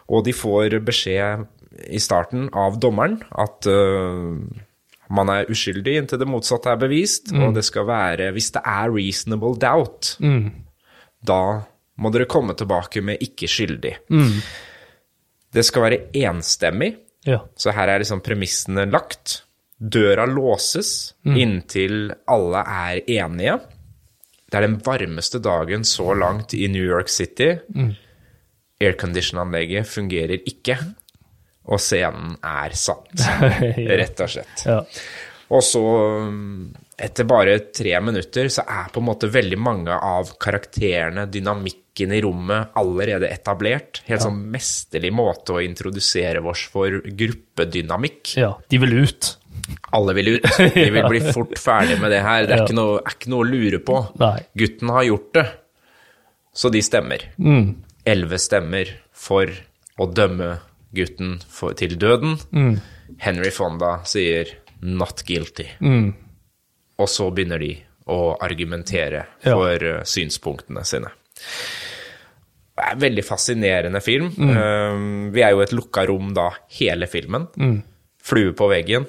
[0.07, 1.49] Og de får beskjed
[1.91, 4.37] i starten av dommeren at uh,
[5.09, 8.91] man er uskyldig inntil det motsatte er bevist, og det skal være Hvis det er
[8.91, 10.17] reasonable doubt,
[11.27, 11.41] da
[12.03, 13.93] må dere komme tilbake med ikke skyldig.
[15.55, 17.39] Det skal være enstemmig, Ja.
[17.57, 19.43] så her er liksom premissene lagt.
[19.79, 23.61] Døra låses inntil alle er enige.
[24.51, 27.55] Det er den varmeste dagen så langt i New York City.
[28.81, 30.77] Aircondition-anlegget fungerer ikke,
[31.67, 33.13] og scenen er satt,
[34.01, 34.67] rett og slett.
[34.69, 34.81] Ja.
[35.55, 35.81] Og så,
[36.27, 42.15] um, etter bare tre minutter, så er på en måte veldig mange av karakterene, dynamikken
[42.17, 44.01] i rommet, allerede etablert.
[44.09, 48.37] Helt sånn mesterlig måte å introdusere oss for gruppedynamikk.
[48.41, 48.53] ja.
[48.69, 49.33] De vil ut.
[49.95, 50.47] Alle vil ut.
[50.75, 52.47] De vil bli fort ferdig med det her.
[52.47, 52.67] Det er, Ja.
[52.67, 54.01] ikke, noe, er ikke noe å lure på.
[54.23, 54.37] Nei.
[54.59, 55.47] Gutten har gjort det,
[56.57, 57.25] så de stemmer.
[58.07, 59.51] Elleve stemmer for
[59.99, 60.57] å dømme
[60.95, 62.39] gutten for, til døden.
[63.23, 64.47] Henry Fonda sier
[64.83, 65.69] 'not guilty'.
[66.99, 67.75] Og så begynner de
[68.07, 70.05] å argumentere for ja.
[70.05, 71.11] synspunktene sine.
[72.77, 74.31] Det er en veldig fascinerende film.
[74.37, 75.33] Mm.
[75.33, 77.49] vi er jo i et lukka rom da, hele filmen.
[78.23, 79.07] Flue på veggen.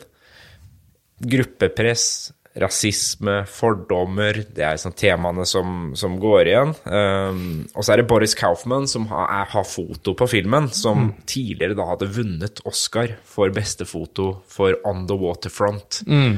[1.19, 6.73] Gruppepress, rasisme, fordommer, det er sånn temaene som, som går igjen.
[6.89, 7.41] Um,
[7.73, 11.77] og så er det Boris Kaufman som har, er, har foto på filmen, som tidligere
[11.77, 16.37] da hadde vunnet Oscar for beste foto for On the Waterfront um,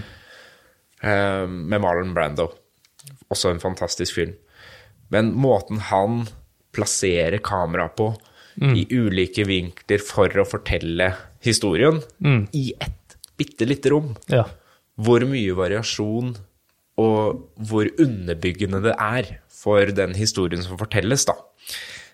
[1.01, 2.49] med Marlon Brando.
[3.32, 4.36] Også en fantastisk film.
[5.13, 6.25] Men måten han
[6.75, 8.12] plasserer kameraet på
[8.75, 11.13] i ulike vinkler for å fortelle
[11.45, 12.01] historien
[12.51, 14.43] i et bitte lite rom Ja.
[15.00, 16.34] Hvor mye variasjon
[17.00, 21.36] og hvor underbyggende det er for den historien som fortelles, da.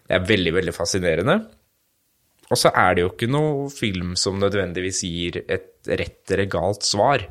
[0.05, 1.39] Det er veldig, veldig fascinerende.
[2.45, 6.85] Og så er det jo ikke noe film som nødvendigvis gir et rett eller galt
[6.85, 7.25] svar.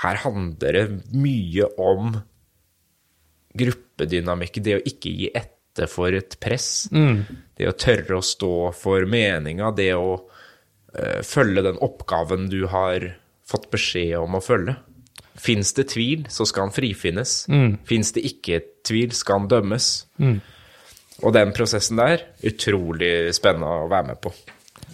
[0.00, 2.16] Her handler det mye om
[3.58, 6.88] gruppedynamikk, det å ikke gi etter for et press.
[7.58, 10.16] Det å tørre å stå for meninga, det å
[10.94, 13.10] eh, følge den oppgaven du har
[13.48, 14.76] fått beskjed om å følge.
[15.38, 17.34] Fins det tvil, så skal han frifinnes.
[17.88, 19.90] Fins det ikke tvil, skal han dømmes.
[21.18, 24.32] Og den prosessen der, utrolig spennende å være med på.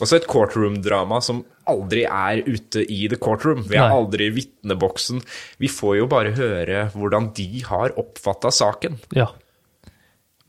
[0.02, 3.62] Også et courtroom-drama som aldri er ute i the courtroom.
[3.68, 3.96] Vi er Nei.
[3.96, 5.22] aldri i vitneboksen.
[5.62, 8.98] Vi får jo bare høre hvordan de har oppfatta saken.
[9.16, 9.30] Ja.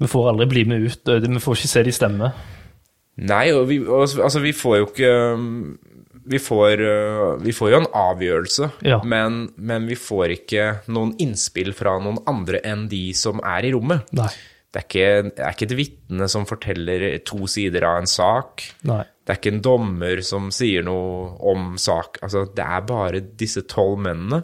[0.01, 1.07] Vi får aldri bli med ut.
[1.07, 2.31] Vi får ikke se de stemme.
[3.15, 5.77] Nei, og vi, og, altså, vi får jo ikke um,
[6.25, 8.99] vi får, uh, vi får jo en avgjørelse, Ja.
[9.03, 13.71] men, men vi får ikke noen innspill fra noen andre enn de som er i
[13.75, 14.07] rommet.
[14.17, 14.29] Nei.
[14.75, 18.65] Det er ikke, det er ikke et vitne som forteller to sider av en sak.
[18.89, 19.03] Nei.
[19.23, 22.19] Det er ikke en dommer som sier noe om sak.
[22.25, 24.41] Altså, det er bare disse tolv mennene.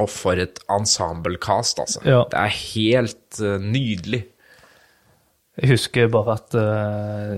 [0.00, 2.00] Og for et ensemble-cast, altså.
[2.08, 2.22] Ja.
[2.32, 4.22] Det er helt uh, nydelig.
[5.60, 7.36] Jeg husker bare at uh,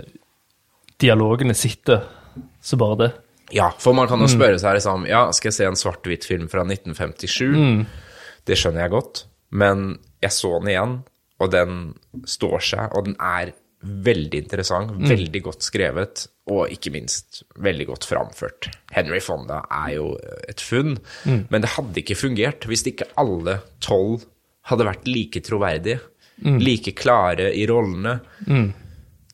[1.03, 2.07] dialogene sitter
[2.63, 3.11] så bare det.
[3.55, 6.67] Ja, for man kan jo spørre seg liksom, ja, skal jeg se en svart-hvitt-film fra
[6.67, 7.87] 1957?
[8.49, 9.23] Det skjønner jeg godt,
[9.57, 9.95] men
[10.25, 10.99] jeg så den igjen,
[11.39, 11.79] og den
[12.29, 18.09] står seg, og den er veldig interessant, veldig godt skrevet, og ikke minst veldig godt
[18.09, 18.69] framført.
[18.91, 20.09] Henry Fonda er jo
[20.51, 24.27] et funn, men det hadde ikke fungert hvis ikke alle tolv
[24.69, 26.01] hadde vært like troverdige,
[26.43, 28.19] like klare i rollene.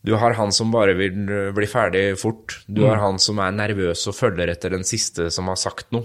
[0.05, 2.59] Du har han som bare vil øh, bli ferdig fort.
[2.69, 6.05] Du har han som er nervøs og følger etter den siste som har sagt noe.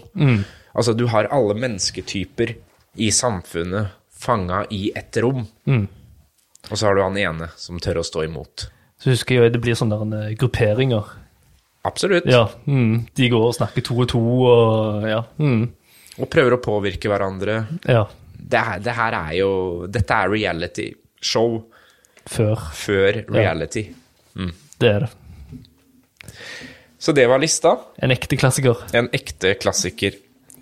[0.71, 2.53] Altså, du har alle mennesketyper
[2.95, 5.45] i samfunnet fanga i ett rom.
[5.67, 8.69] Og så har du han ene som tør å stå imot.
[8.99, 11.11] Så husker jeg det blir sånne eh, grupperinger.
[11.87, 12.25] Absolutt.
[12.27, 15.21] Ja, mm, De går og snakker to og to og ja.
[15.39, 15.69] Mm,
[16.19, 17.61] Og prøver å påvirke hverandre.
[17.87, 18.05] ja.
[18.39, 19.49] Det, det her er jo
[19.91, 20.85] Dette er reality
[21.21, 21.57] show
[22.29, 22.61] Før.
[22.77, 23.87] før reality.
[24.79, 25.09] Det er det.
[26.99, 27.75] Så det var lista.
[28.03, 28.83] En ekte klassiker.
[28.93, 30.17] En ekte klassiker.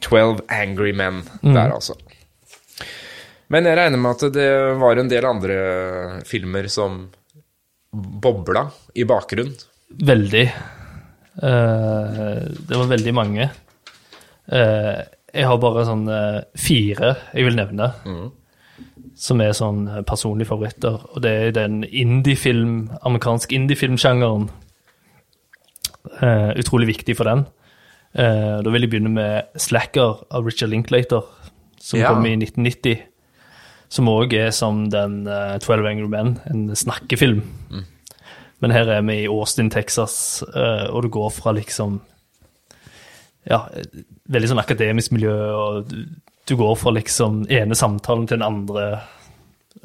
[0.06, 1.96] 12 Angry Men der, altså.
[3.50, 5.58] Men jeg regner med at det var en del andre
[6.28, 7.08] filmer som
[7.92, 9.56] bobla i bakgrunnen.
[10.06, 10.46] Veldig.
[11.38, 13.50] Uh, det var veldig mange.
[14.52, 15.02] Uh,
[15.34, 17.90] jeg har bare sånn eh, fire jeg vil nevne,
[19.18, 21.02] som er sånn eh, personlige favoritter.
[21.16, 24.50] Og det er den indiefilm, amerikansk indiefilmsjangeren.
[26.22, 27.42] Uh, utrolig viktig for den.
[28.16, 31.22] Uh, da vil jeg begynne med 'Slacker' av Richard Linklater,
[31.80, 32.14] som Ja.
[32.14, 33.02] kom i 1990.
[33.90, 37.42] Som òg er som den eh, 'Twelve Angry Men', en snakkefilm.
[38.60, 40.44] Men her er vi i Austin, Texas,
[40.90, 42.02] og du går fra liksom
[43.50, 43.60] Ja,
[44.30, 45.86] veldig sånn akademisk miljø, og
[46.48, 48.88] du, går fra liksom ene samtalen til den andre.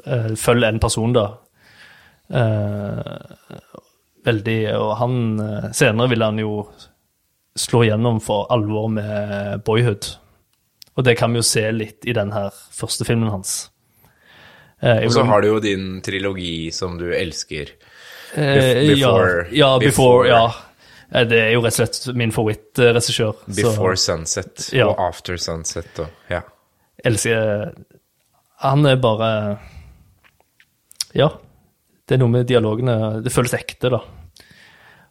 [0.07, 1.27] Uh, følg en person, da.
[2.33, 3.59] Uh,
[4.25, 6.53] veldig Og han eh, Senere ville han jo
[7.59, 10.07] slå gjennom for alvor med Boyhood.
[10.97, 13.69] Og det kan vi jo se litt i den her første filmen hans.
[14.83, 17.75] Uh, Og så har du jo din trilogi som du elsker.
[18.35, 18.97] Eh, Before-
[19.53, 20.47] ja, ja, before, before- ja.
[21.15, 23.35] Eh, Det er jo rett og slett min favorittregissør.
[23.37, 24.87] så Before Sunset Ja.
[24.89, 26.41] og After Sunset og ja.
[27.05, 27.73] elsker
[28.63, 29.59] Han er bare
[31.15, 31.29] Ja.
[32.09, 34.01] Det er noe med dialogene Det føles ekte, da.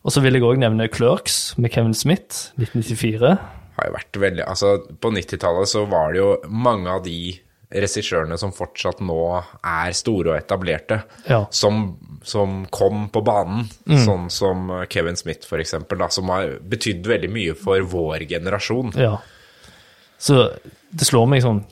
[0.03, 3.37] Og så vil jeg òg nevne Clerks med Kevin Smith, 1994.
[3.77, 7.39] Har jo vært veldig Altså, på 90-tallet så var det jo mange av de
[7.71, 9.17] regissørene som fortsatt nå
[9.63, 11.45] er store og etablerte, Ja.
[11.55, 13.69] som, som kom på banen.
[13.88, 18.91] Sånn som Kevin Smith, for eksempel, da, som har betydd veldig mye for vår generasjon.
[18.99, 19.17] Ja.
[20.21, 20.43] Så
[20.91, 21.63] det slår meg sånn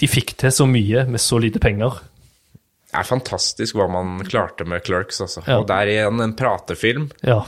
[0.00, 1.98] De fikk til så mye med så lite penger.
[2.90, 5.42] Det er fantastisk hva man klarte med Clerks, altså.
[5.46, 5.58] Ja.
[5.60, 7.10] Og der igjen en pratefilm.
[7.22, 7.42] Ja.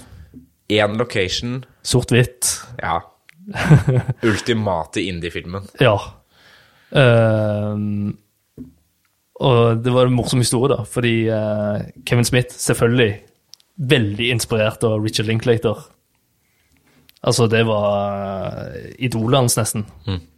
[0.71, 1.65] Én location.
[1.83, 2.53] Sort-hvitt.
[2.79, 3.01] Ja.
[4.23, 5.67] Ultimate indie-filmen.
[5.81, 5.97] Ja.
[6.93, 8.13] Ehm,
[9.43, 13.13] og det var en morsom historie, da, fordi uh, Kevin Smith selvfølgelig
[13.91, 15.81] veldig inspirert av Richard Linklater.
[17.23, 19.87] Altså, det var uh, idolet hans, nesten.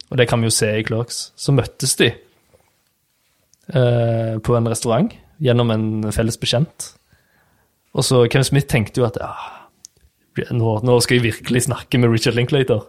[0.09, 1.19] Og det kan vi jo se i Clerks.
[1.37, 2.09] Så møttes de
[3.75, 6.89] uh, på en restaurant gjennom en felles bekjent.
[7.95, 9.31] Og så Kevin Smith tenkte jo at ja,
[10.55, 12.87] nå, nå skal jeg virkelig snakke med Richard Linklater.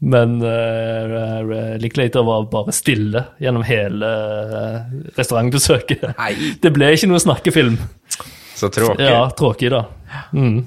[0.00, 4.80] Men uh, Linklater var bare stille gjennom hele eh,
[5.16, 6.02] restaurantbesøket.
[6.18, 6.32] Nei.
[6.62, 7.78] Det ble ikke noe snakkefilm.
[8.56, 9.06] Så tråkig.
[9.08, 9.86] Ja, tråkig, da.
[10.36, 10.66] Mm.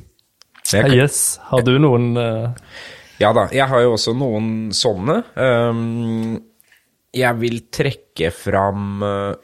[0.70, 1.38] Kan- Yes.
[1.50, 2.50] Har du noen uh...
[3.22, 5.20] Ja da, jeg har jo også noen sånne.
[5.36, 6.38] Um,
[7.14, 9.36] jeg vil trekke fram uh,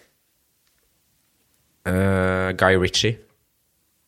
[2.58, 3.18] Guy Ritchie.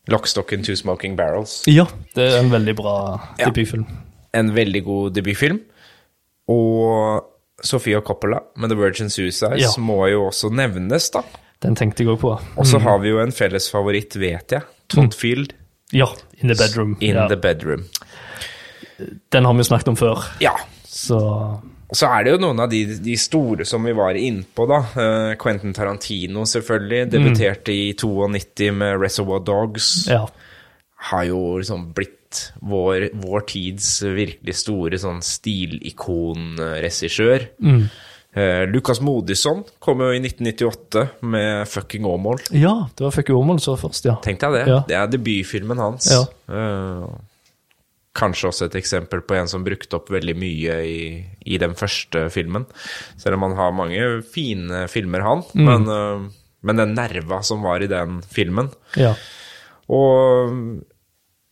[0.08, 1.66] 'Lockstock and Two Smoking Barrels'.
[1.68, 1.84] Ja,
[2.16, 2.94] det er en veldig bra
[3.42, 3.50] Ja.
[4.38, 5.60] En veldig god debutfilm.
[6.54, 7.26] Og
[7.66, 9.72] Sofia Coppola med The Virgin Suicides Ja.
[9.82, 11.24] må jo også nevnes, da.
[11.66, 12.36] Den tenkte jeg òg på.
[12.58, 14.62] Og så har vi jo en felles favoritt, vet jeg.
[14.94, 15.54] Todd Field,
[15.96, 16.06] Ja,
[16.44, 16.98] In the Bedroom.
[17.00, 17.28] In ja.
[17.32, 17.86] the Bedroom.
[19.32, 20.52] Den har vi jo snakket om før, Ja.
[20.86, 21.62] så
[21.96, 24.80] så er det jo noen av de, de store som vi var innpå, da.
[25.00, 27.06] Eh, Quentin Tarantino, selvfølgelig.
[27.14, 30.06] Debuterte i 92 med Reservoir Dogs.
[30.10, 30.26] ja.
[30.98, 32.14] Har jo liksom blitt
[32.60, 37.48] vår, vår tids virkelig store sånn stilikoregissør.
[38.38, 42.52] Eh, Lukas Modisson kom jo i 1998 med 'Fucking Åmål'.
[42.52, 44.16] Ja, det var 'Fucking Åmål' så først, ja.
[44.22, 44.68] Tenk deg det.
[44.68, 44.84] Ja.
[44.88, 46.12] Det er debutfilmen hans.
[46.12, 46.26] Ja.
[46.54, 47.08] Eh,
[48.14, 52.30] kanskje også et eksempel på en som brukte opp veldig mye i, i den første
[52.30, 52.66] filmen.
[53.18, 55.44] Selv om han har mange fine filmer, han.
[55.54, 55.66] Mm.
[55.66, 56.30] Men, eh,
[56.62, 59.16] men den nerva som var i den filmen ja.
[59.90, 60.82] Og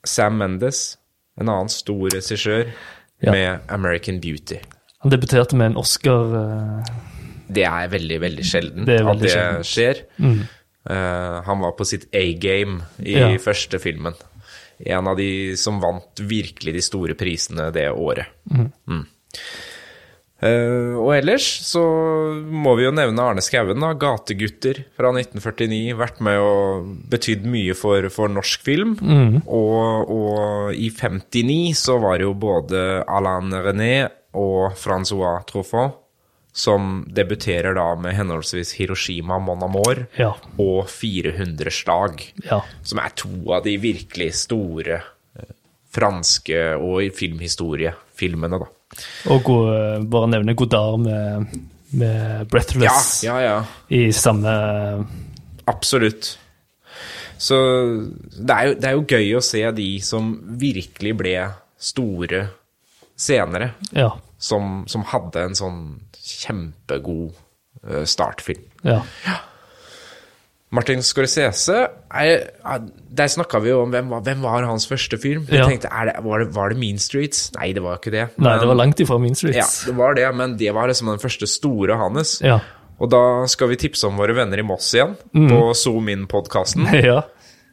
[0.06, 0.98] Sam Mendes,
[1.40, 2.72] en annen stor regissør,
[3.24, 3.32] Ja.
[3.32, 4.58] med American Beauty.
[5.02, 6.84] Han debuterte med en Oscar Uh...
[7.48, 9.66] Det er veldig, veldig sjelden Det at det sjeldent.
[9.70, 10.00] skjer.
[10.90, 13.28] Eh, han var på sitt A-game i Ja.
[13.38, 14.14] første filmen.
[14.86, 18.26] En av de som vant virkelig de store prisene det året.
[18.52, 18.72] Mm.
[18.90, 19.04] Eh,
[20.46, 21.82] og ellers så
[22.46, 23.94] må vi jo nevne Arne Skouen, da.
[23.98, 25.96] 'Gategutter' fra 1949.
[25.98, 28.96] Vært med og betydd mye for, for norsk film.
[29.48, 36.02] Og, og i 59 så var det jo både Alain René og Francois Truffaut
[36.56, 40.32] som debuterer da med henholdsvis 'Hiroshima Mon Amour' Ja.
[40.58, 42.32] og '400-slag'.
[42.48, 42.62] Ja.
[42.84, 45.02] Som er to av de virkelig store
[45.36, 45.52] eh,
[45.92, 47.10] franske og i
[48.16, 48.68] filmhistorie-filmene, da.
[49.34, 51.46] Og god, bare nevne Godard med,
[51.92, 53.64] med 'Breathless' Ja, ja, ja.
[53.90, 55.06] i samme
[55.68, 56.38] Absolutt.
[57.38, 57.56] Så
[58.38, 60.30] det er, jo, det er jo gøy å se de som
[60.62, 61.34] virkelig ble
[61.78, 62.48] store
[63.18, 64.12] senere, Ja.
[64.38, 65.82] som, som hadde en sånn
[66.16, 67.34] kjempegod
[68.06, 68.64] startfilm.
[68.84, 69.02] startfilm.
[69.26, 69.36] ja.
[70.76, 71.78] Martin Scorsese
[72.12, 72.46] er,
[73.16, 75.46] Der snakka vi jo om hvem var, hvem var hans første film.
[75.50, 75.68] Jeg Ja.
[75.70, 77.52] tenkte, det, var, det, var det Mean Streets?
[77.56, 78.26] Nei, det var ikke det.
[78.44, 79.56] Nei, det var langt ifra Mean Streets.
[79.58, 82.42] Ja, det var det, men det var liksom den første store hans.
[82.44, 82.60] Ja.
[83.00, 83.22] Og da
[83.52, 86.88] skal vi tipse om våre venner i Moss igjen, på Zoom In-podkasten.
[87.06, 87.22] Ja.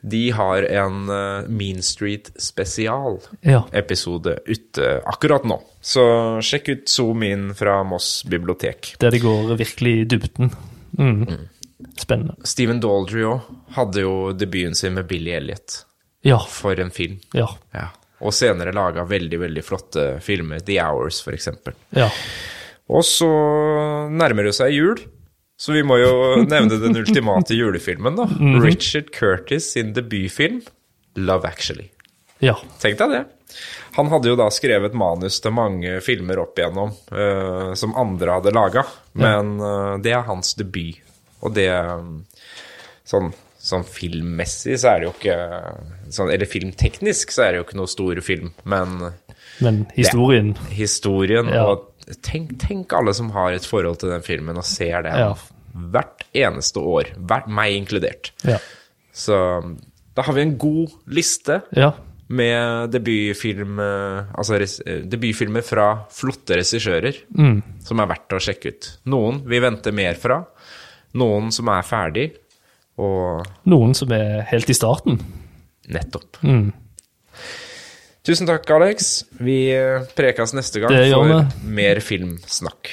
[0.03, 4.41] De har en eh, Mean Street spesial-episode ja.
[4.51, 5.61] ute akkurat nå.
[5.79, 6.03] Så
[6.43, 8.97] sjekk ut Zoom In fra Moss bibliotek.
[8.99, 10.51] Der de går virkelig i dybden.
[10.99, 11.23] Mm.
[12.01, 12.35] Spennende.
[12.49, 15.83] Steven Daldry òg hadde jo debuten sin med Billy Elliot.
[16.23, 16.39] Ja.
[16.49, 17.19] For en film.
[17.37, 17.49] Ja.
[17.75, 17.89] Ja.
[18.23, 20.63] Og senere laga veldig, veldig flotte filmer.
[20.63, 21.75] The Hours, for eksempel.
[21.97, 22.09] Ja.
[22.93, 23.29] Og så
[24.13, 25.01] nærmer det seg jul,
[25.59, 26.13] så vi må jo
[26.47, 28.29] nevne den ultimate julefilmen, da.
[28.63, 30.63] Richard Curtis sin debutfilm,
[31.19, 31.91] Love Actually.
[32.43, 32.57] Ja.
[32.83, 33.23] Tenk deg det.
[33.99, 38.55] Han hadde jo da skrevet manus til mange filmer opp igjennom uh, som andre hadde
[38.55, 38.87] laga,
[39.19, 40.99] men uh, det er hans debut.
[41.43, 42.11] Og det mm,
[43.09, 43.33] sånn,
[43.63, 45.39] sånn filmmessig så er det jo ikke
[46.15, 49.13] sånn, Eller filmteknisk så er det jo ikke noe stor film, men
[49.63, 51.65] Men historien historien Ja.
[51.71, 51.89] og
[52.23, 55.35] tenk, tenk alle som har et forhold til den filmen og ser det Ja.
[55.75, 57.13] hvert eneste år.
[57.17, 58.31] Hvert, meg inkludert.
[58.45, 58.59] Ja.
[59.13, 59.33] Så
[60.15, 61.93] da har vi en god liste Ja.
[62.29, 64.55] med debutfilm, eh, altså
[64.87, 67.15] eh, debutfilmer fra flotte regissører
[67.85, 68.91] som er verdt å sjekke ut.
[69.07, 70.47] Noen vi venter mer fra,
[71.19, 72.29] noen som er ferdig,
[73.01, 75.19] og Noen som er helt i starten.
[75.93, 76.39] nettopp.
[78.23, 79.25] Tusen takk, Alex.
[79.43, 79.73] Vi
[80.15, 82.93] prekes prekas neste gang for mer filmsnakk.